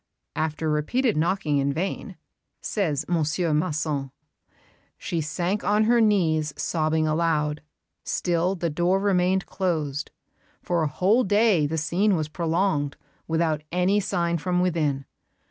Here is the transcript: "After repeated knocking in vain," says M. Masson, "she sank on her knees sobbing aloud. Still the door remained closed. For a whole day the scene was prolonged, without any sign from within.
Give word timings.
"After 0.35 0.67
repeated 0.67 1.15
knocking 1.15 1.59
in 1.59 1.71
vain," 1.73 2.17
says 2.59 3.05
M. 3.07 3.19
Masson, 3.59 4.09
"she 4.97 5.21
sank 5.21 5.63
on 5.63 5.83
her 5.83 6.01
knees 6.01 6.55
sobbing 6.57 7.07
aloud. 7.07 7.61
Still 8.03 8.55
the 8.55 8.71
door 8.71 8.99
remained 8.99 9.45
closed. 9.45 10.09
For 10.63 10.81
a 10.81 10.87
whole 10.87 11.23
day 11.23 11.67
the 11.67 11.77
scene 11.77 12.15
was 12.15 12.29
prolonged, 12.29 12.97
without 13.27 13.61
any 13.71 13.99
sign 13.99 14.39
from 14.39 14.59
within. 14.59 15.05